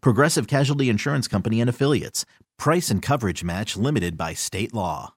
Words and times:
Progressive 0.00 0.46
Casualty 0.46 0.88
Insurance 0.88 1.28
Company 1.28 1.60
and 1.60 1.70
Affiliates. 1.70 2.24
Price 2.58 2.90
and 2.90 3.02
coverage 3.02 3.44
match 3.44 3.76
limited 3.76 4.16
by 4.16 4.34
state 4.34 4.72
law. 4.74 5.14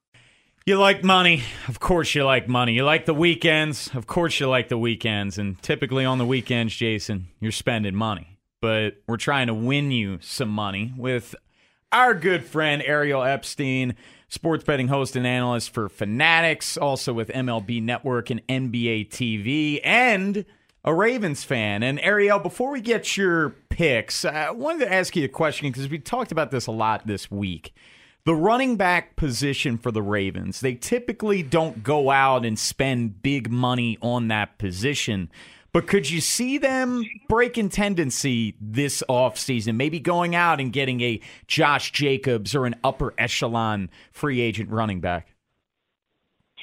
You 0.66 0.78
like 0.78 1.04
money. 1.04 1.42
Of 1.68 1.80
course, 1.80 2.14
you 2.14 2.24
like 2.24 2.48
money. 2.48 2.74
You 2.74 2.84
like 2.84 3.06
the 3.06 3.14
weekends. 3.14 3.90
Of 3.96 4.06
course, 4.08 4.40
you 4.40 4.48
like 4.48 4.70
the 4.70 4.78
weekends. 4.78 5.38
And 5.38 5.60
typically 5.64 6.06
on 6.06 6.18
the 6.18 6.26
weekends, 6.26 6.76
Jason, 6.76 7.28
you're 7.40 7.52
spending 7.52 7.96
money. 7.96 8.38
But 8.62 8.98
we're 9.08 9.18
trying 9.18 9.48
to 9.48 9.54
win 9.54 9.90
you 9.90 10.20
some 10.22 10.50
money 10.50 10.94
with 10.98 11.34
our 11.92 12.14
good 12.14 12.44
friend 12.46 12.84
Ariel 12.86 13.24
Epstein, 13.24 13.96
sports 14.28 14.64
betting 14.64 14.90
host 14.90 15.16
and 15.16 15.26
analyst 15.26 15.72
for 15.72 15.90
Fanatics, 15.90 16.78
also 16.78 17.14
with 17.14 17.30
MLB 17.30 17.82
Network 17.82 18.30
and 18.30 18.46
NBA 18.48 19.10
TV, 19.10 19.80
and 19.84 20.46
a 20.84 20.94
Ravens 20.94 21.44
fan. 21.44 21.84
And 21.84 22.00
Ariel, 22.00 22.40
before 22.40 22.72
we 22.72 22.82
get 22.82 23.18
your 23.18 23.50
picks, 23.70 24.26
I 24.26 24.52
wanted 24.52 24.86
to 24.86 24.94
ask 24.94 25.16
you 25.16 25.26
a 25.26 25.30
question 25.30 25.70
because 25.70 25.90
we 25.90 26.00
talked 26.00 26.32
about 26.32 26.52
this 26.52 26.68
a 26.68 26.72
lot 26.72 27.08
this 27.08 27.30
week. 27.30 27.74
The 28.26 28.36
running 28.36 28.76
back 28.76 29.16
position 29.16 29.78
for 29.78 29.92
the 29.92 30.02
Ravens, 30.02 30.60
they 30.60 30.76
typically 30.76 31.42
don't 31.42 31.84
go 31.84 32.12
out 32.12 32.46
and 32.46 32.60
spend 32.60 33.24
big 33.24 33.50
money 33.50 33.98
on 34.02 34.28
that 34.28 34.58
position. 34.58 35.32
But 35.72 35.88
could 35.88 36.10
you 36.10 36.20
see 36.20 36.58
them 36.58 37.04
breaking 37.28 37.70
tendency 37.70 38.56
this 38.60 39.04
offseason? 39.08 39.76
Maybe 39.76 40.00
going 40.00 40.36
out 40.36 40.60
and 40.60 40.74
getting 40.74 41.02
a 41.02 41.22
Josh 41.48 41.92
Jacobs 41.92 42.56
or 42.56 42.66
an 42.66 42.76
upper 42.84 43.14
echelon 43.18 43.90
free 44.12 44.42
agent 44.42 44.70
running 44.70 45.00
back? 45.00 45.34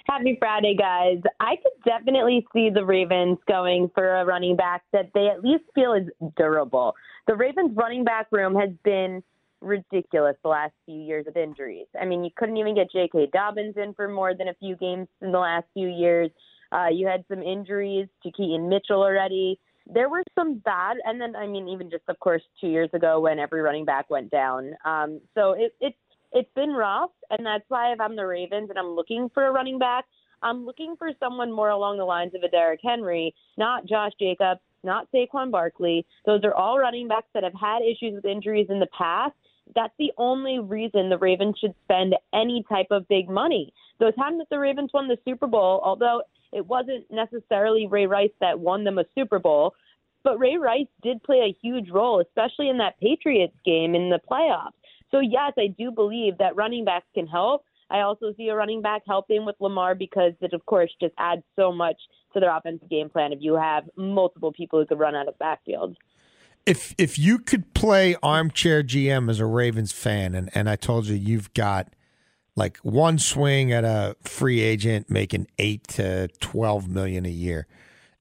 Happy 0.09 0.37
Friday, 0.39 0.77
guys. 0.79 1.19
I 1.41 1.57
could 1.57 1.73
definitely 1.85 2.47
see 2.53 2.71
the 2.71 2.85
Ravens 2.85 3.39
going 3.49 3.91
for 3.93 4.17
a 4.17 4.25
running 4.25 4.55
back 4.55 4.83
that 4.93 5.11
they 5.15 5.27
at 5.27 5.43
least 5.43 5.65
feel 5.75 5.95
is 5.95 6.07
durable. 6.37 6.95
The 7.27 7.35
Ravens 7.35 7.73
running 7.75 8.05
back 8.05 8.29
room 8.31 8.55
has 8.55 8.71
been 8.85 9.23
ridiculous 9.61 10.37
the 10.45 10.49
last 10.49 10.75
few 10.85 11.01
years 11.01 11.27
of 11.27 11.37
injuries. 11.37 11.87
I 12.01 12.05
mean, 12.05 12.23
you 12.23 12.31
couldn't 12.37 12.57
even 12.57 12.77
get 12.77 12.93
J.K. 12.93 13.31
Dobbins 13.33 13.75
in 13.77 13.95
for 13.95 14.07
more 14.07 14.33
than 14.33 14.47
a 14.49 14.55
few 14.55 14.77
games 14.77 15.09
in 15.23 15.33
the 15.33 15.41
last 15.41 15.67
few 15.75 15.89
years. 15.89 16.31
Uh, 16.71 16.87
you 16.93 17.09
had 17.09 17.25
some 17.29 17.43
injuries 17.43 18.07
to 18.23 18.31
Keaton 18.31 18.69
Mitchell 18.69 19.03
already. 19.03 19.59
There 19.93 20.09
were 20.09 20.23
some 20.39 20.59
bad, 20.59 20.99
and 21.05 21.21
then 21.21 21.35
I 21.35 21.47
mean, 21.47 21.69
even 21.69 21.91
just 21.91 22.05
of 22.09 22.19
course 22.21 22.43
two 22.61 22.69
years 22.69 22.91
ago 22.93 23.21
when 23.21 23.39
every 23.39 23.61
running 23.61 23.85
back 23.85 24.11
went 24.11 24.31
down. 24.31 24.77
Um, 24.85 25.21
so 25.35 25.53
it, 25.53 25.75
it's 25.81 25.97
it's 26.37 26.53
been 26.55 26.73
rough, 26.73 27.11
and 27.31 27.47
that's 27.47 27.65
why 27.69 27.93
if 27.93 28.01
I'm 28.01 28.15
the 28.15 28.27
Ravens 28.27 28.69
and 28.69 28.79
I'm 28.79 28.95
looking 28.95 29.31
for 29.33 29.47
a 29.47 29.53
running 29.53 29.79
back, 29.79 30.05
I'm 30.43 30.67
looking 30.67 30.95
for 30.99 31.11
someone 31.19 31.51
more 31.51 31.71
along 31.71 31.97
the 31.97 32.05
lines 32.05 32.35
of 32.35 32.43
a 32.43 32.49
Derrick 32.49 32.81
Henry, 32.85 33.35
not 33.57 33.87
Josh 33.87 34.13
Jacobs, 34.21 34.61
not 34.85 35.09
Saquon 35.13 35.51
Barkley. 35.51 36.05
Those 36.27 36.43
are 36.45 36.55
all 36.55 36.79
running 36.79 37.09
backs 37.09 37.29
that 37.33 37.43
have 37.43 37.55
had 37.59 37.81
issues 37.81 38.15
with 38.15 38.27
injuries 38.27 38.67
in 38.69 38.81
the 38.81 38.89
past. 38.97 39.35
That's 39.75 39.95
the 39.99 40.13
only 40.19 40.59
reason 40.59 41.09
the 41.09 41.17
Ravens 41.19 41.57
should 41.59 41.75
spend 41.85 42.15
any 42.35 42.65
type 42.69 42.89
of 42.91 43.09
big 43.09 43.31
money. 43.31 43.73
Those 43.99 44.15
times 44.15 44.39
that 44.39 44.51
the 44.51 44.59
Ravens 44.59 44.91
won 44.93 45.09
the 45.09 45.19
Super 45.25 45.47
Bowl, 45.47 45.81
although 45.83 46.23
it 46.53 46.67
wasn't 46.67 47.11
necessarily 47.11 47.87
Ray 47.87 48.07
Rice 48.07 48.31
that 48.41 48.61
won 48.61 48.85
them 48.85 48.99
a 48.99 49.05
Super 49.15 49.39
Bowl, 49.39 49.75
but 50.23 50.39
Ray 50.39 50.57
Rice 50.59 50.87
did 51.03 51.23
play 51.23 51.39
a 51.39 51.57
huge 51.63 51.89
role, 51.91 52.21
especially 52.21 52.69
in 52.69 52.79
that 52.79 53.01
Patriots 53.01 53.57
game 53.65 53.95
in 53.95 54.11
the 54.11 54.21
playoffs. 54.31 54.73
So, 55.11 55.21
yes, 55.21 55.53
I 55.59 55.69
do 55.69 55.91
believe 55.91 56.39
that 56.39 56.57
running 56.57 56.85
backs 56.85 57.07
can 57.15 57.27
help. 57.27 57.65
I 57.91 58.01
also 58.01 58.33
see 58.37 58.49
a 58.49 58.57
running 58.57 58.83
back 58.83 59.03
helping 59.07 59.45
with 59.45 59.57
Lamar 59.61 59.95
because 59.95 60.33
it, 60.41 60.53
of 60.53 60.65
course, 60.67 60.91
just 61.01 61.15
adds 61.19 61.43
so 61.55 61.73
much 61.73 61.97
to 62.35 62.41
their 62.41 62.55
offensive 62.55 62.89
game 62.91 63.09
plan 63.09 63.33
if 63.33 63.39
you 63.41 63.55
have 63.55 63.85
multiple 63.97 64.53
people 64.53 64.81
who 64.81 64.87
could 64.87 64.99
run 64.99 65.15
out 65.15 65.29
of 65.29 65.39
backfield. 65.39 65.97
If 66.65 66.95
if 66.99 67.17
you 67.17 67.39
could 67.39 67.75
play 67.75 68.17
armchair 68.25 68.83
GM 68.83 69.31
as 69.31 69.39
a 69.39 69.47
Ravens 69.47 69.93
fan, 69.93 70.35
and, 70.35 70.51
and 70.53 70.69
I 70.69 70.75
told 70.75 71.07
you 71.07 71.15
you've 71.15 71.55
got 71.55 71.95
like 72.57 72.79
one 72.79 73.19
swing 73.21 73.73
at 73.73 73.85
a 73.85 74.17
free 74.23 74.61
agent 74.61 75.09
making 75.09 75.47
eight 75.59 75.87
to 75.89 76.27
twelve 76.41 76.89
million 76.89 77.25
a 77.25 77.31
year, 77.31 77.69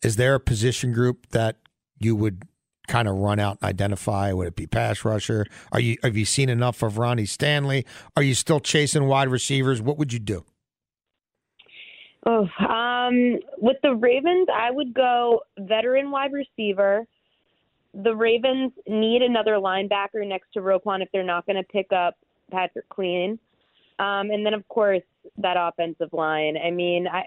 is 0.04 0.18
there 0.18 0.36
a 0.36 0.40
position 0.40 0.94
group 0.94 1.26
that 1.32 1.58
you 1.98 2.16
would 2.16 2.48
kind 2.88 3.08
of 3.08 3.16
run 3.16 3.40
out 3.40 3.58
and 3.62 3.70
identify? 3.70 4.32
Would 4.34 4.48
it 4.48 4.56
be 4.56 4.68
pass 4.68 5.06
rusher? 5.06 5.46
Are 5.72 5.80
you 5.80 5.98
have 6.04 6.18
you 6.18 6.26
seen 6.26 6.50
enough 6.50 6.84
of 6.84 6.98
Ronnie 6.98 7.26
Stanley? 7.26 7.86
Are 8.16 8.24
you 8.24 8.34
still 8.34 8.60
chasing 8.60 9.06
wide 9.06 9.30
receivers? 9.30 9.82
What 9.82 9.98
would 9.98 10.14
you 10.14 10.20
do? 10.20 10.46
Oh, 12.26 12.48
um, 12.58 13.40
with 13.60 13.78
the 13.84 13.94
Ravens, 13.94 14.48
I 14.52 14.72
would 14.72 14.94
go 14.94 15.42
veteran 15.60 16.10
wide 16.10 16.32
receiver. 16.34 17.06
The 17.94 18.16
Ravens 18.16 18.72
need 18.88 19.22
another 19.22 19.54
linebacker 19.54 20.28
next 20.28 20.52
to 20.54 20.60
Roquan 20.60 21.04
if 21.04 21.10
they're 21.14 21.24
not 21.24 21.46
going 21.46 21.58
to 21.58 21.64
pick 21.64 21.94
up 21.94 22.16
Patrick 22.52 22.90
Queen. 22.90 23.38
Um, 24.00 24.32
and 24.32 24.46
then, 24.46 24.54
of 24.56 24.68
course, 24.68 25.04
that 25.38 25.56
offensive 25.58 26.12
line. 26.12 26.58
I 26.58 26.72
mean, 26.72 27.08
I, 27.08 27.24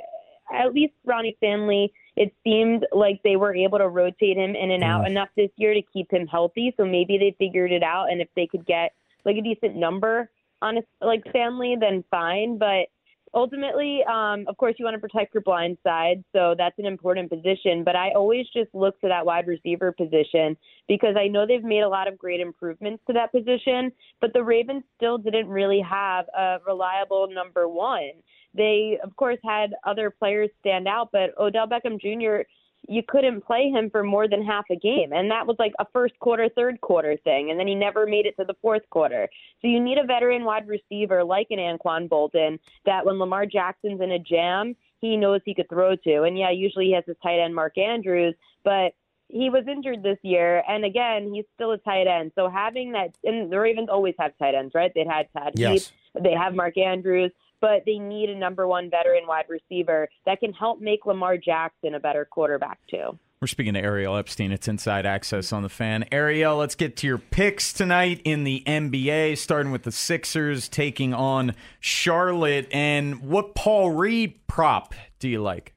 at 0.53 0.75
least 0.75 0.95
Ronnie 1.05 1.35
Stanley, 1.39 1.93
it 2.19 2.35
seemed 2.43 2.85
like 2.91 3.21
they 3.23 3.37
were 3.37 3.55
able 3.55 3.79
to 3.79 3.89
rotate 3.89 4.37
him 4.37 4.57
in 4.57 4.73
and 4.73 4.83
out 4.83 5.05
mm. 5.05 5.11
enough 5.11 5.29
this 5.37 5.51
year 5.57 5.73
to 5.73 5.83
keep 5.93 6.13
him 6.13 6.27
healthy. 6.27 6.75
So 6.77 6.85
maybe 6.85 7.17
they 7.17 7.37
figured 7.39 7.71
it 7.71 7.85
out. 7.85 8.11
And 8.11 8.21
if 8.21 8.29
they 8.35 8.49
could 8.49 8.67
get 8.67 8.93
like 9.25 9.37
a 9.37 9.43
decent 9.43 9.77
number 9.77 10.29
on 10.61 10.79
a, 10.79 11.07
like 11.07 11.23
Stanley, 11.31 11.77
then 11.79 12.03
fine. 12.11 12.59
But 12.59 12.89
ultimately, 13.35 14.01
um, 14.11 14.47
of 14.49 14.57
course, 14.57 14.75
you 14.79 14.85
want 14.85 14.97
to 14.97 15.01
protect 15.01 15.33
your 15.33 15.43
blind 15.43 15.79
side, 15.85 16.25
so 16.35 16.57
that's 16.59 16.77
an 16.79 16.87
important 16.87 17.31
position. 17.31 17.85
But 17.85 17.95
I 17.95 18.11
always 18.17 18.47
just 18.53 18.75
look 18.75 19.01
to 19.03 19.09
that 19.09 19.25
wide 19.25 19.47
receiver 19.47 19.93
position 19.93 20.57
because 20.89 21.15
I 21.17 21.29
know 21.29 21.47
they've 21.47 21.63
made 21.63 21.83
a 21.83 21.89
lot 21.89 22.09
of 22.09 22.19
great 22.19 22.41
improvements 22.41 23.03
to 23.07 23.13
that 23.13 23.31
position, 23.31 23.93
but 24.21 24.33
the 24.33 24.43
Ravens 24.43 24.83
still 24.97 25.19
didn't 25.19 25.49
really 25.49 25.85
have 25.89 26.27
a 26.37 26.59
reliable 26.67 27.29
number 27.33 27.69
one. 27.69 28.11
They, 28.55 28.99
of 29.03 29.15
course, 29.17 29.39
had 29.45 29.75
other 29.85 30.11
players 30.11 30.51
stand 30.61 30.89
out, 30.89 31.11
but 31.13 31.39
Odell 31.39 31.67
Beckham 31.69 32.01
Jr 32.01 32.49
you 32.87 33.03
couldn't 33.07 33.45
play 33.45 33.71
him 33.71 33.91
for 33.91 34.03
more 34.03 34.29
than 34.29 34.45
half 34.45 34.65
a 34.71 34.77
game. 34.77 35.13
And 35.13 35.31
that 35.31 35.47
was 35.47 35.57
like 35.59 35.73
a 35.79 35.87
first 35.93 36.19
quarter, 36.21 36.49
third 36.49 36.81
quarter 36.81 37.17
thing. 37.17 37.51
And 37.51 37.59
then 37.59 37.67
he 37.67 37.75
never 37.75 38.07
made 38.07 38.27
it 38.27 38.37
to 38.39 38.45
the 38.45 38.55
fourth 38.63 38.89
quarter. 38.91 39.29
So 39.61 39.69
you 39.69 39.81
need 39.81 39.99
a 39.99 40.05
veteran 40.05 40.45
wide 40.45 40.69
receiver 40.69 41.25
like 41.25 41.49
an 41.51 41.59
Anquan 41.59 42.09
Boldin 42.09 42.59
that 42.87 43.05
when 43.05 43.19
Lamar 43.19 43.47
Jackson's 43.47 44.01
in 44.01 44.13
a 44.13 44.19
jam, 44.19 44.77
he 45.01 45.17
knows 45.17 45.41
he 45.45 45.55
could 45.55 45.69
throw 45.69 45.97
to. 45.97 46.23
And 46.23 46.39
yeah, 46.39 46.51
usually 46.51 46.87
he 46.87 46.93
has 46.93 47.05
his 47.07 47.17
tight 47.23 47.41
end 47.41 47.55
Mark 47.55 47.77
Andrews, 47.79 48.35
but 48.65 48.95
he 49.29 49.51
was 49.51 49.65
injured 49.69 50.03
this 50.03 50.17
year, 50.23 50.65
and 50.67 50.87
again, 50.87 51.35
he's 51.35 51.45
still 51.55 51.73
a 51.73 51.79
tight 51.79 52.07
end. 52.07 52.33
So 52.35 52.49
having 52.49 52.93
that, 52.93 53.15
and 53.25 53.53
the 53.53 53.61
Ravens 53.61 53.91
always 53.91 54.15
have 54.19 54.33
tight 54.39 54.55
ends, 54.55 54.75
right? 54.75 54.91
They 54.95 55.05
had 55.05 55.29
Todd 55.35 55.53
yes. 55.55 55.93
Heap, 56.15 56.23
they 56.25 56.33
have 56.33 56.55
Mark 56.55 56.79
Andrews 56.79 57.31
but 57.61 57.83
they 57.87 57.99
need 57.99 58.31
a 58.31 58.37
number 58.37 58.67
one 58.67 58.91
veteran 58.91 59.27
wide 59.27 59.47
receiver 59.49 60.09
that 60.27 60.41
can 60.41 60.53
help 60.53 60.81
make 60.81 61.07
Lamar 61.07 61.37
Jackson 61.37 61.95
a 61.95 62.01
better 62.01 62.25
quarterback 62.25 62.79
too. 62.91 63.19
We're 63.41 63.47
speaking 63.47 63.75
to 63.75 63.81
Ariel 63.81 64.17
Epstein. 64.17 64.51
It's 64.51 64.67
Inside 64.67 65.07
Access 65.07 65.53
on 65.53 65.63
the 65.63 65.69
Fan. 65.69 66.07
Ariel, 66.11 66.57
let's 66.57 66.75
get 66.75 66.97
to 66.97 67.07
your 67.07 67.19
picks 67.19 67.73
tonight 67.73 68.21
in 68.25 68.43
the 68.43 68.65
NBA, 68.67 69.39
starting 69.39 69.71
with 69.71 69.85
the 69.85 69.93
Sixers 69.93 70.69
taking 70.69 71.15
on 71.15 71.55
Charlotte. 71.79 72.67
And 72.73 73.23
what 73.23 73.55
Paul 73.55 73.93
Reed 73.93 74.45
prop 74.49 74.93
do 75.21 75.29
you 75.29 75.41
like? 75.41 75.73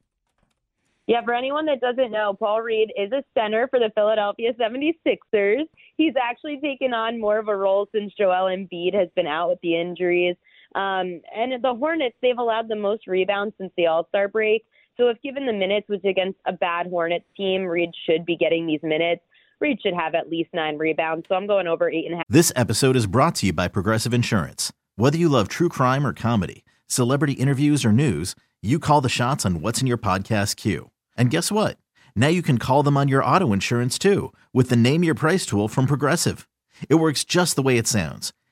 Yeah, 1.06 1.24
for 1.24 1.36
anyone 1.36 1.68
that 1.68 1.82
doesn't 1.82 2.12
know, 2.12 2.34
Paul 2.34 2.62
Reed 2.62 2.92
is 2.98 3.12
a 3.12 3.24
center 3.38 3.68
for 3.68 3.78
the 3.78 3.92
Philadelphia 3.94 4.54
76ers. 4.54 5.66
He's 5.98 6.14
actually 6.20 6.60
taken 6.62 6.96
on 6.96 7.20
more 7.20 7.38
of 7.38 7.48
a 7.48 7.56
role 7.56 7.88
since 7.92 8.12
Joel 8.18 8.46
Embiid 8.46 8.96
has 8.96 9.10
been 9.16 9.28
out 9.28 9.50
with 9.50 9.60
the 9.62 9.80
injuries. 9.80 10.36
Um, 10.76 11.22
and 11.36 11.62
the 11.62 11.76
Hornets, 11.78 12.16
they've 12.22 12.38
allowed 12.38 12.70
the 12.70 12.76
most 12.76 13.08
rebounds 13.08 13.54
since 13.58 13.72
the 13.78 13.88
All 13.88 14.08
Star 14.10 14.28
break. 14.28 14.66
So 14.98 15.08
if 15.08 15.22
given 15.22 15.46
the 15.46 15.54
minutes, 15.54 15.90
which 15.90 16.04
against 16.06 16.40
a 16.46 16.54
bad 16.54 16.88
Hornets 16.88 17.26
team, 17.36 17.64
Reed 17.64 17.92
should 18.06 18.26
be 18.26 18.38
getting 18.38 18.68
these 18.68 18.84
minutes. 18.84 19.22
Reed 19.60 19.80
should 19.82 19.94
have 19.94 20.16
at 20.16 20.30
least 20.30 20.50
nine 20.54 20.78
rebounds. 20.78 21.26
So 21.30 21.36
I'm 21.36 21.48
going 21.48 21.68
over 21.68 21.90
eight 21.90 22.06
and 22.06 22.16
a 22.16 22.18
half. 22.18 22.26
This 22.28 22.52
episode 22.56 22.96
is 22.96 23.08
brought 23.08 23.36
to 23.36 23.48
you 23.48 23.54
by 23.54 23.68
Progressive 23.68 24.14
Insurance. 24.14 24.74
Whether 24.96 25.18
you 25.18 25.30
love 25.30 25.48
true 25.48 25.70
crime 25.70 26.06
or 26.06 26.14
comedy, 26.14 26.66
celebrity 26.88 27.34
interviews 27.34 27.86
or 27.86 27.92
news, 27.92 28.36
you 28.62 28.80
call 28.80 29.02
the 29.02 29.10
shots 29.10 29.46
on 29.46 29.62
what's 29.62 29.82
in 29.82 29.88
your 29.88 29.98
podcast 29.98 30.56
queue. 30.56 30.90
And 31.16 31.30
guess 31.30 31.52
what? 31.52 31.78
Now 32.16 32.28
you 32.28 32.42
can 32.42 32.58
call 32.58 32.84
them 32.84 32.98
on 32.98 33.08
your 33.08 33.24
auto 33.24 33.54
insurance 33.54 33.98
too 33.98 34.34
with 34.54 34.70
the 34.70 34.76
Name 34.76 35.04
Your 35.04 35.16
Price 35.16 35.46
tool 35.46 35.68
from 35.68 35.86
Progressive. 35.88 36.48
It 36.90 36.96
works 36.96 37.24
just 37.24 37.56
the 37.56 37.62
way 37.62 37.78
it 37.78 37.88
sounds. 37.88 38.34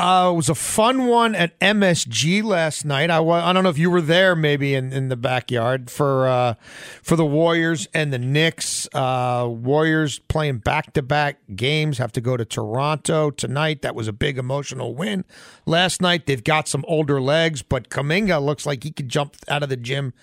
Uh, 0.00 0.30
it 0.32 0.34
was 0.34 0.48
a 0.48 0.54
fun 0.54 1.04
one 1.08 1.34
at 1.34 1.60
MSG 1.60 2.42
last 2.42 2.86
night. 2.86 3.10
I, 3.10 3.22
I 3.22 3.52
don't 3.52 3.62
know 3.62 3.68
if 3.68 3.76
you 3.76 3.90
were 3.90 4.00
there, 4.00 4.34
maybe 4.34 4.74
in, 4.74 4.94
in 4.94 5.10
the 5.10 5.16
backyard 5.16 5.90
for 5.90 6.26
uh, 6.26 6.54
for 7.02 7.16
the 7.16 7.26
Warriors 7.26 7.86
and 7.92 8.10
the 8.10 8.18
Knicks. 8.18 8.88
Uh, 8.94 9.46
Warriors 9.50 10.18
playing 10.20 10.60
back 10.60 10.94
to 10.94 11.02
back 11.02 11.40
games 11.54 11.98
have 11.98 12.12
to 12.12 12.22
go 12.22 12.38
to 12.38 12.46
Toronto 12.46 13.30
tonight. 13.30 13.82
That 13.82 13.94
was 13.94 14.08
a 14.08 14.12
big 14.14 14.38
emotional 14.38 14.94
win 14.94 15.26
last 15.66 16.00
night. 16.00 16.24
They've 16.24 16.42
got 16.42 16.66
some 16.66 16.82
older 16.88 17.20
legs, 17.20 17.60
but 17.60 17.90
Kuminga 17.90 18.42
looks 18.42 18.64
like 18.64 18.84
he 18.84 18.92
could 18.92 19.10
jump 19.10 19.36
out 19.48 19.62
of 19.62 19.68
the 19.68 19.76
gym 19.76 20.14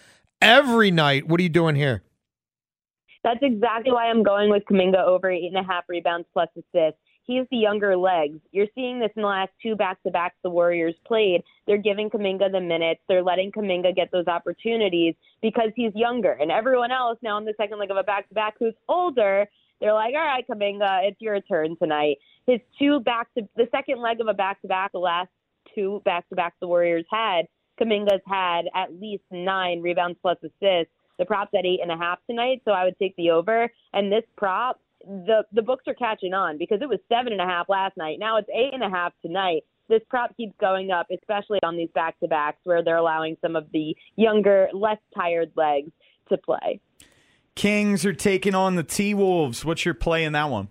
every 0.42 0.90
night. 0.90 1.28
What 1.28 1.40
are 1.40 1.44
you 1.44 1.50
doing 1.50 1.76
here? 1.76 2.02
That's 3.24 3.44
exactly 3.44 3.92
why 3.92 4.06
I'm 4.06 4.24
going 4.24 4.50
with 4.50 4.64
Kuminga 4.66 5.06
over 5.06 5.30
eight 5.30 5.52
and 5.54 5.58
a 5.58 5.72
half 5.72 5.84
rebounds 5.88 6.28
plus 6.34 6.50
assists. 6.58 7.00
He's 7.28 7.44
the 7.52 7.58
younger 7.58 7.98
legs. 7.98 8.40
You're 8.52 8.68
seeing 8.74 9.00
this 9.00 9.12
in 9.18 9.22
the 9.22 9.28
last 9.28 9.52
two 9.62 9.76
back 9.76 10.02
to 10.04 10.12
backs 10.12 10.38
the 10.44 10.50
Warriors 10.50 10.96
played. 11.06 11.44
They're 11.68 11.78
giving 11.78 12.10
Kuminga 12.10 12.50
the 12.52 12.62
minutes. 12.62 13.02
They're 13.10 13.22
letting 13.22 13.52
Kuminga 13.52 13.94
get 13.94 14.10
those 14.14 14.28
opportunities 14.28 15.14
because 15.42 15.72
he's 15.76 15.92
younger. 15.94 16.32
And 16.32 16.50
everyone 16.50 16.92
else 16.92 17.20
now 17.22 17.38
in 17.38 17.44
the 17.44 17.54
second 17.58 17.80
leg 17.80 17.92
of 17.92 17.98
a 17.98 18.04
back 18.04 18.30
to 18.30 18.34
back 18.34 18.56
who's 18.58 18.74
older, 18.88 19.46
they're 19.82 19.94
like, 19.94 20.14
all 20.16 20.26
right, 20.26 20.48
Kuminga, 20.48 21.08
it's 21.08 21.20
your 21.20 21.42
turn 21.42 21.76
tonight. 21.76 22.18
His 22.48 22.62
two 22.80 23.02
back 23.02 23.28
to 23.36 23.48
the 23.58 23.68
second 23.72 24.02
leg 24.02 24.22
of 24.22 24.28
a 24.28 24.34
back 24.34 24.62
to 24.62 24.70
back, 24.70 24.94
the 24.94 25.00
last 25.00 25.30
two 25.76 26.02
back 26.06 26.28
to 26.30 26.36
backs 26.36 26.56
the 26.62 26.68
Warriors 26.68 27.06
had, 27.12 27.46
Kuminga's 27.80 28.24
had 28.26 28.66
at 28.74 29.00
least 29.00 29.24
nine 29.32 29.82
rebounds 29.82 30.18
plus 30.22 30.38
assists. 30.42 30.94
The 31.20 31.26
prop's 31.26 31.54
at 31.56 31.66
eight 31.66 31.80
and 31.82 31.92
a 31.92 31.98
half 31.98 32.20
tonight, 32.30 32.62
so 32.64 32.72
I 32.72 32.86
would 32.86 32.98
take 33.00 33.16
the 33.16 33.32
over. 33.32 33.70
And 33.94 34.12
this 34.12 34.24
prop, 34.38 34.80
the 35.08 35.44
the 35.54 35.62
books 35.62 35.86
are 35.88 35.94
catching 35.94 36.34
on 36.34 36.58
because 36.58 36.80
it 36.82 36.90
was 36.90 37.00
seven 37.10 37.32
and 37.32 37.42
a 37.42 37.46
half 37.46 37.70
last 37.70 37.96
night. 37.98 38.18
Now 38.20 38.38
it's 38.38 38.50
eight 38.50 38.74
and 38.74 38.84
a 38.84 38.90
half 38.90 39.14
tonight. 39.26 39.64
This 39.90 40.02
prop 40.10 40.36
keeps 40.36 40.54
going 40.60 40.92
up, 40.92 41.08
especially 41.12 41.60
on 41.64 41.78
these 41.78 41.90
back 41.96 42.20
to 42.20 42.28
backs 42.28 42.60
where 42.66 42.84
they're 42.84 42.98
allowing 42.98 43.38
some 43.42 43.56
of 43.56 43.68
the 43.72 43.96
younger, 44.18 44.68
less 44.74 44.98
tired 45.16 45.52
legs 45.56 45.92
to 46.30 46.38
play. 46.38 46.82
Kings 47.56 48.06
are 48.06 48.14
taking 48.14 48.54
on 48.54 48.76
the 48.76 48.84
T 48.84 49.14
Wolves. 49.14 49.64
What's 49.64 49.86
your 49.86 49.94
play 49.94 50.26
in 50.26 50.34
that 50.34 50.50
one? 50.50 50.70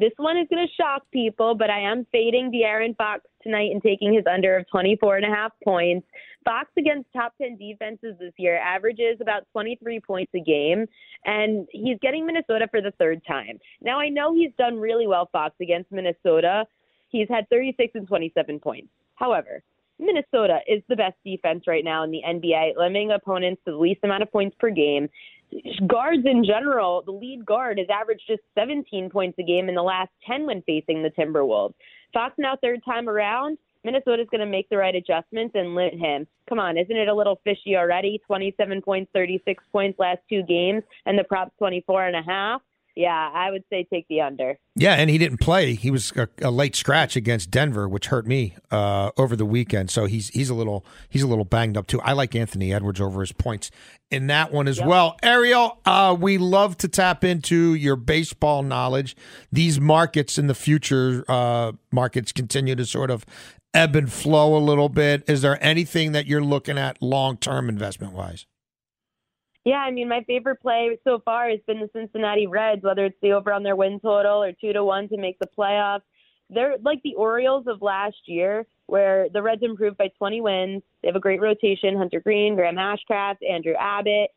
This 0.00 0.12
one 0.16 0.38
is 0.38 0.48
going 0.48 0.66
to 0.66 0.82
shock 0.82 1.02
people, 1.12 1.54
but 1.54 1.68
I 1.68 1.78
am 1.78 2.06
fading 2.10 2.50
De'Aaron 2.50 2.96
Fox 2.96 3.20
tonight 3.42 3.70
and 3.70 3.82
taking 3.82 4.14
his 4.14 4.24
under 4.26 4.56
of 4.56 4.66
24 4.70 5.18
and 5.18 5.26
a 5.26 5.28
half 5.28 5.52
points. 5.62 6.06
Fox 6.42 6.70
against 6.78 7.12
top 7.12 7.34
10 7.36 7.58
defenses 7.58 8.14
this 8.18 8.32
year 8.38 8.56
averages 8.56 9.18
about 9.20 9.42
23 9.52 10.00
points 10.00 10.32
a 10.34 10.40
game, 10.40 10.86
and 11.26 11.68
he's 11.70 11.98
getting 12.00 12.24
Minnesota 12.24 12.66
for 12.70 12.80
the 12.80 12.92
third 12.92 13.20
time. 13.28 13.58
Now, 13.82 14.00
I 14.00 14.08
know 14.08 14.34
he's 14.34 14.52
done 14.56 14.78
really 14.78 15.06
well, 15.06 15.28
Fox, 15.32 15.54
against 15.60 15.92
Minnesota. 15.92 16.64
He's 17.10 17.28
had 17.28 17.46
36 17.50 17.92
and 17.94 18.08
27 18.08 18.58
points. 18.58 18.88
However, 19.16 19.62
Minnesota 19.98 20.60
is 20.66 20.82
the 20.88 20.96
best 20.96 21.16
defense 21.26 21.64
right 21.66 21.84
now 21.84 22.04
in 22.04 22.10
the 22.10 22.22
NBA, 22.26 22.78
limiting 22.78 23.10
opponents 23.10 23.60
to 23.66 23.72
the 23.72 23.76
least 23.76 24.00
amount 24.02 24.22
of 24.22 24.32
points 24.32 24.56
per 24.58 24.70
game. 24.70 25.10
Guards 25.86 26.22
in 26.24 26.44
general, 26.44 27.02
the 27.02 27.12
lead 27.12 27.44
guard 27.44 27.78
has 27.78 27.88
averaged 27.90 28.22
just 28.26 28.42
17 28.54 29.10
points 29.10 29.38
a 29.38 29.42
game 29.42 29.68
in 29.68 29.74
the 29.74 29.82
last 29.82 30.10
10 30.26 30.46
when 30.46 30.62
facing 30.62 31.02
the 31.02 31.10
Timberwolves. 31.10 31.74
Fox 32.12 32.34
now 32.38 32.56
third 32.62 32.80
time 32.84 33.08
around. 33.08 33.58
Minnesota's 33.84 34.28
going 34.30 34.40
to 34.40 34.46
make 34.46 34.68
the 34.68 34.76
right 34.76 34.94
adjustments 34.94 35.54
and 35.54 35.74
limit 35.74 35.94
him. 35.94 36.26
Come 36.48 36.58
on, 36.58 36.76
isn't 36.76 36.96
it 36.96 37.08
a 37.08 37.14
little 37.14 37.40
fishy 37.44 37.76
already? 37.76 38.20
27 38.26 38.82
points, 38.82 39.10
36 39.14 39.64
points 39.72 39.98
last 39.98 40.18
two 40.28 40.42
games, 40.42 40.82
and 41.06 41.18
the 41.18 41.24
prop's 41.24 41.56
24 41.58 42.08
and 42.08 42.16
a 42.16 42.22
half. 42.22 42.60
Yeah, 42.96 43.30
I 43.32 43.50
would 43.50 43.62
say 43.70 43.86
take 43.92 44.06
the 44.08 44.20
under. 44.20 44.56
Yeah, 44.76 44.94
and 44.94 45.08
he 45.08 45.16
didn't 45.18 45.38
play. 45.38 45.74
He 45.74 45.90
was 45.90 46.12
a, 46.16 46.28
a 46.42 46.50
late 46.50 46.74
scratch 46.74 47.16
against 47.16 47.50
Denver, 47.50 47.88
which 47.88 48.06
hurt 48.06 48.26
me 48.26 48.56
uh, 48.70 49.10
over 49.16 49.36
the 49.36 49.46
weekend. 49.46 49.90
So 49.90 50.06
he's 50.06 50.28
he's 50.30 50.50
a 50.50 50.54
little 50.54 50.84
he's 51.08 51.22
a 51.22 51.26
little 51.26 51.44
banged 51.44 51.76
up 51.76 51.86
too. 51.86 52.00
I 52.00 52.12
like 52.12 52.34
Anthony 52.34 52.72
Edwards 52.72 53.00
over 53.00 53.20
his 53.20 53.32
points 53.32 53.70
in 54.10 54.26
that 54.26 54.52
one 54.52 54.66
as 54.68 54.78
Yep. 54.78 54.86
well. 54.88 55.16
Ariel, 55.22 55.78
uh, 55.84 56.16
we 56.18 56.36
love 56.38 56.76
to 56.78 56.88
tap 56.88 57.22
into 57.24 57.74
your 57.74 57.96
baseball 57.96 58.62
knowledge. 58.62 59.16
These 59.52 59.80
markets 59.80 60.36
in 60.38 60.46
the 60.48 60.54
future 60.54 61.24
uh, 61.28 61.72
markets 61.92 62.32
continue 62.32 62.74
to 62.74 62.84
sort 62.84 63.10
of 63.10 63.24
ebb 63.72 63.94
and 63.94 64.12
flow 64.12 64.56
a 64.56 64.58
little 64.58 64.88
bit. 64.88 65.22
Is 65.28 65.42
there 65.42 65.62
anything 65.64 66.10
that 66.12 66.26
you're 66.26 66.42
looking 66.42 66.76
at 66.76 67.00
long 67.00 67.36
term 67.36 67.68
investment 67.68 68.12
wise? 68.14 68.46
Yeah, 69.64 69.76
I 69.76 69.90
mean, 69.90 70.08
my 70.08 70.22
favorite 70.26 70.60
play 70.60 70.98
so 71.04 71.20
far 71.24 71.50
has 71.50 71.60
been 71.66 71.80
the 71.80 71.90
Cincinnati 71.92 72.46
Reds, 72.46 72.82
whether 72.82 73.04
it's 73.04 73.18
the 73.20 73.32
over 73.32 73.52
on 73.52 73.62
their 73.62 73.76
win 73.76 74.00
total 74.00 74.42
or 74.42 74.52
two 74.52 74.72
to 74.72 74.84
one 74.84 75.08
to 75.08 75.18
make 75.18 75.38
the 75.38 75.48
playoffs. 75.58 76.00
They're 76.48 76.76
like 76.82 77.00
the 77.02 77.14
Orioles 77.14 77.66
of 77.66 77.82
last 77.82 78.16
year, 78.26 78.66
where 78.86 79.28
the 79.32 79.42
Reds 79.42 79.62
improved 79.62 79.98
by 79.98 80.08
20 80.18 80.40
wins. 80.40 80.82
They 81.02 81.08
have 81.08 81.16
a 81.16 81.20
great 81.20 81.40
rotation: 81.40 81.96
Hunter 81.96 82.20
Greene, 82.20 82.56
Graham 82.56 82.76
Ashcraft, 82.76 83.48
Andrew 83.48 83.74
Abbott. 83.78 84.30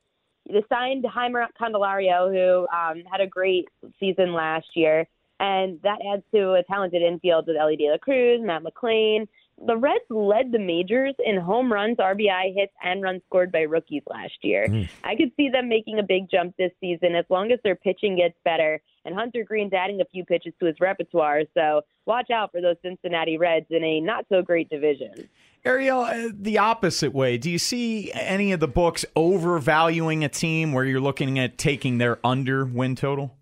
They 0.52 0.64
signed 0.68 1.06
Jeimer 1.06 1.48
Candelario, 1.60 2.30
who 2.30 2.68
um, 2.76 3.04
had 3.10 3.22
a 3.22 3.28
great 3.28 3.70
season 4.00 4.34
last 4.34 4.68
year, 4.76 5.08
and 5.40 5.80
that 5.84 6.00
adds 6.14 6.24
to 6.36 6.54
a 6.54 6.64
talented 6.64 7.02
infield 7.02 7.48
with 7.48 7.56
Elly 7.58 7.78
De 7.78 7.90
La 7.90 7.98
Cruz, 7.98 8.42
Matt 8.44 8.64
McLain. 8.64 9.28
The 9.66 9.78
Reds 9.78 10.04
led 10.10 10.52
the 10.52 10.60
majors 10.60 11.16
in 11.26 11.38
home 11.38 11.72
runs, 11.72 11.98
RBI 11.98 12.54
hits, 12.56 12.74
and 12.84 13.02
runs 13.02 13.22
scored 13.28 13.52
by 13.52 13.62
rookies 13.62 14.04
last 14.10 14.34
year. 14.42 14.68
I 15.04 15.16
could 15.16 15.32
see 15.38 15.50
them 15.50 15.70
making 15.70 16.00
a 16.00 16.04
big 16.04 16.30
jump 16.30 16.56
this 16.58 16.72
season 16.82 17.16
as 17.16 17.26
long 17.30 17.52
as 17.52 17.60
their 17.64 17.76
pitching 17.76 18.18
gets 18.18 18.36
better. 18.44 18.82
And 19.06 19.16
Hunter 19.16 19.44
Greene's 19.44 19.74
adding 19.74 20.02
a 20.02 20.06
few 20.06 20.26
pitches 20.26 20.54
to 20.60 20.66
his 20.66 20.76
repertoire, 20.80 21.44
so 21.54 21.82
watch 22.06 22.30
out 22.32 22.52
for 22.52 22.62
those 22.62 22.76
Cincinnati 22.82 23.38
Reds 23.38 23.68
in 23.70 23.84
a 23.84 24.00
not 24.00 24.26
so 24.30 24.42
great 24.42 24.70
division. 24.70 25.30
Ariel, 25.66 26.02
uh, 26.02 26.30
the 26.34 26.58
opposite 26.58 27.14
way. 27.14 27.38
Do 27.38 27.50
you 27.50 27.60
see 27.60 28.12
any 28.14 28.52
of 28.52 28.60
the 28.60 28.68
books 28.68 29.06
overvaluing 29.16 30.24
a 30.24 30.30
team 30.30 30.74
where 30.74 30.84
you're 30.84 31.00
looking 31.00 31.40
at 31.40 31.58
taking 31.58 32.00
their 32.00 32.20
under 32.26 32.66
win 32.66 32.96
total? 32.96 33.38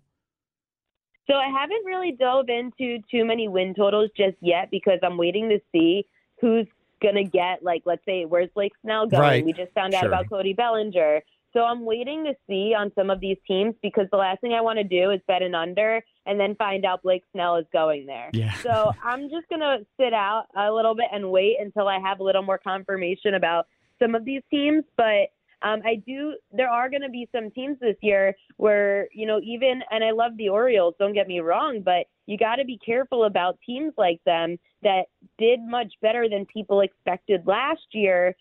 So 1.30 1.34
I 1.36 1.46
haven't 1.48 1.84
really 1.84 2.12
dove 2.12 2.48
into 2.48 2.98
too 3.10 3.24
many 3.24 3.48
win 3.48 3.74
totals 3.74 4.10
just 4.16 4.36
yet 4.40 4.70
because 4.70 4.98
I'm 5.02 5.16
waiting 5.16 5.48
to 5.50 5.60
see 5.72 6.04
who's 6.40 6.66
gonna 7.02 7.24
get 7.24 7.62
like 7.62 7.82
let's 7.84 8.04
say 8.04 8.24
where's 8.24 8.48
Blake 8.54 8.72
Snell 8.82 9.06
going? 9.06 9.20
Right. 9.22 9.44
We 9.44 9.52
just 9.52 9.72
found 9.72 9.94
out 9.94 10.00
Sure. 10.00 10.08
about 10.08 10.28
Cody 10.28 10.52
Bellinger. 10.52 11.22
So 11.52 11.60
I'm 11.64 11.84
waiting 11.84 12.24
to 12.24 12.34
see 12.48 12.74
on 12.74 12.90
some 12.94 13.10
of 13.10 13.20
these 13.20 13.36
teams 13.46 13.74
because 13.82 14.06
the 14.10 14.16
last 14.16 14.40
thing 14.40 14.54
I 14.54 14.62
want 14.62 14.78
to 14.78 14.84
do 14.84 15.10
is 15.10 15.20
bet 15.28 15.42
an 15.42 15.54
under 15.54 16.02
and 16.24 16.40
then 16.40 16.54
find 16.56 16.84
out 16.86 17.02
Blake 17.02 17.24
Snell 17.32 17.56
is 17.56 17.66
going 17.72 18.06
there. 18.06 18.30
Yeah. 18.32 18.54
So 18.54 18.92
I'm 19.04 19.28
just 19.28 19.48
gonna 19.50 19.78
sit 20.00 20.12
out 20.14 20.46
a 20.56 20.72
little 20.72 20.94
bit 20.94 21.06
and 21.12 21.30
wait 21.30 21.56
until 21.60 21.88
I 21.88 21.98
have 22.00 22.20
a 22.20 22.22
little 22.24 22.42
more 22.42 22.58
confirmation 22.58 23.34
about 23.34 23.66
some 24.00 24.14
of 24.14 24.24
these 24.24 24.42
teams. 24.50 24.82
But 24.96 25.30
um, 25.62 25.80
I 25.84 26.02
do. 26.06 26.34
There 26.52 26.68
are 26.68 26.90
going 26.90 27.02
to 27.02 27.08
be 27.08 27.28
some 27.34 27.50
teams 27.50 27.78
this 27.80 27.96
year 28.02 28.34
where 28.56 29.08
you 29.12 29.26
know 29.26 29.40
even, 29.42 29.82
and 29.90 30.02
I 30.02 30.10
love 30.10 30.36
the 30.36 30.48
Orioles. 30.48 30.94
Don't 30.98 31.14
get 31.14 31.28
me 31.28 31.40
wrong, 31.40 31.82
but 31.84 32.06
you 32.26 32.36
got 32.36 32.56
to 32.56 32.64
be 32.64 32.78
careful 32.84 33.24
about 33.24 33.58
teams 33.64 33.92
like 33.96 34.20
them 34.24 34.58
that 34.82 35.04
did 35.38 35.60
much 35.60 35.92
better 36.00 36.28
than 36.28 36.46
people 36.46 36.80
expected 36.80 37.46
last 37.46 37.86
year, 37.92 38.34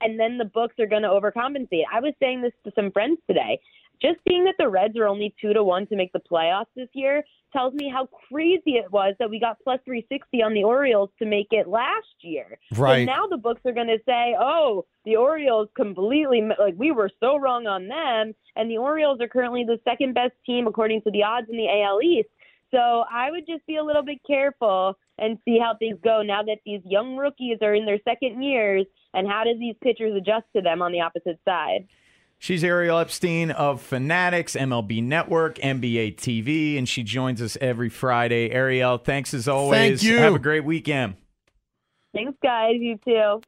and 0.00 0.18
then 0.18 0.38
the 0.38 0.44
books 0.44 0.74
are 0.78 0.86
going 0.86 1.02
to 1.02 1.08
overcompensate. 1.08 1.84
I 1.92 2.00
was 2.00 2.14
saying 2.20 2.42
this 2.42 2.52
to 2.64 2.72
some 2.74 2.90
friends 2.92 3.18
today. 3.26 3.58
Just 4.00 4.18
seeing 4.28 4.44
that 4.44 4.54
the 4.58 4.68
Reds 4.68 4.96
are 4.96 5.06
only 5.06 5.34
two 5.40 5.52
to 5.52 5.62
one 5.64 5.86
to 5.88 5.96
make 5.96 6.12
the 6.12 6.20
playoffs 6.20 6.66
this 6.74 6.88
year 6.92 7.24
tells 7.52 7.72
me 7.74 7.90
how 7.92 8.06
crazy 8.28 8.72
it 8.72 8.90
was 8.90 9.14
that 9.18 9.30
we 9.30 9.40
got 9.40 9.56
plus 9.62 9.78
360 9.84 10.42
on 10.42 10.52
the 10.52 10.62
Orioles 10.62 11.10
to 11.18 11.26
make 11.26 11.48
it 11.50 11.68
last 11.68 12.06
year. 12.20 12.58
Right. 12.74 12.98
And 12.98 13.06
now 13.06 13.26
the 13.26 13.36
books 13.38 13.62
are 13.64 13.72
going 13.72 13.86
to 13.86 13.98
say, 14.04 14.34
oh, 14.38 14.84
the 15.04 15.16
Orioles 15.16 15.68
completely, 15.74 16.42
like, 16.58 16.74
we 16.76 16.90
were 16.90 17.10
so 17.20 17.38
wrong 17.38 17.66
on 17.66 17.88
them. 17.88 18.34
And 18.56 18.70
the 18.70 18.78
Orioles 18.78 19.20
are 19.20 19.28
currently 19.28 19.64
the 19.64 19.78
second 19.84 20.14
best 20.14 20.32
team 20.44 20.66
according 20.66 21.02
to 21.02 21.10
the 21.10 21.22
odds 21.22 21.48
in 21.48 21.56
the 21.56 21.68
AL 21.68 22.02
East. 22.02 22.28
So 22.70 23.04
I 23.10 23.30
would 23.30 23.46
just 23.46 23.64
be 23.66 23.76
a 23.76 23.84
little 23.84 24.02
bit 24.02 24.18
careful 24.26 24.98
and 25.18 25.38
see 25.44 25.58
how 25.58 25.76
things 25.78 25.98
go 26.04 26.22
now 26.22 26.42
that 26.42 26.58
these 26.66 26.82
young 26.84 27.16
rookies 27.16 27.58
are 27.62 27.74
in 27.74 27.86
their 27.86 28.00
second 28.04 28.42
years 28.42 28.84
and 29.14 29.26
how 29.26 29.44
does 29.44 29.58
these 29.58 29.76
pitchers 29.82 30.14
adjust 30.14 30.44
to 30.54 30.60
them 30.60 30.82
on 30.82 30.92
the 30.92 31.00
opposite 31.00 31.38
side. 31.44 31.86
She's 32.38 32.62
Ariel 32.62 32.98
Epstein 32.98 33.50
of 33.50 33.80
Fanatics, 33.80 34.54
MLB 34.54 35.02
Network, 35.02 35.56
NBA 35.58 36.16
TV, 36.16 36.76
and 36.78 36.88
she 36.88 37.02
joins 37.02 37.40
us 37.40 37.56
every 37.60 37.88
Friday. 37.88 38.50
Ariel, 38.50 38.98
thanks 38.98 39.32
as 39.34 39.48
always. 39.48 40.00
Thank 40.00 40.12
you. 40.12 40.18
Have 40.18 40.34
a 40.34 40.38
great 40.38 40.64
weekend. 40.64 41.14
Thanks, 42.14 42.36
guys. 42.42 42.76
You 42.78 42.98
too. 43.04 43.40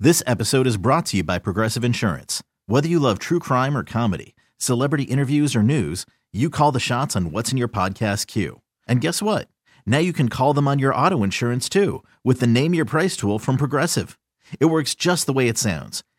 This 0.00 0.22
episode 0.26 0.66
is 0.66 0.76
brought 0.76 1.06
to 1.06 1.16
you 1.18 1.24
by 1.24 1.38
Progressive 1.38 1.84
Insurance. 1.84 2.42
Whether 2.66 2.88
you 2.88 3.00
love 3.00 3.18
true 3.18 3.40
crime 3.40 3.76
or 3.76 3.82
comedy, 3.82 4.34
celebrity 4.56 5.04
interviews 5.04 5.56
or 5.56 5.62
news, 5.62 6.06
you 6.32 6.50
call 6.50 6.72
the 6.72 6.80
shots 6.80 7.16
on 7.16 7.32
what's 7.32 7.50
in 7.50 7.58
your 7.58 7.68
podcast 7.68 8.26
queue. 8.28 8.60
And 8.86 9.00
guess 9.00 9.20
what? 9.20 9.48
Now 9.84 9.98
you 9.98 10.12
can 10.12 10.28
call 10.28 10.54
them 10.54 10.68
on 10.68 10.78
your 10.78 10.94
auto 10.94 11.22
insurance 11.22 11.68
too 11.68 12.04
with 12.22 12.40
the 12.40 12.46
Name 12.46 12.74
Your 12.74 12.84
Price 12.84 13.16
tool 13.16 13.38
from 13.38 13.56
Progressive. 13.56 14.18
It 14.60 14.66
works 14.66 14.94
just 14.94 15.26
the 15.26 15.32
way 15.32 15.48
it 15.48 15.58
sounds. 15.58 16.04